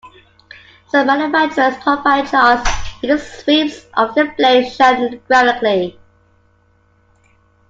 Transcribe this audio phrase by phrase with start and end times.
[0.87, 2.67] Some manufacturers provide charts
[3.03, 5.99] with the sweeps of their blades shown graphically.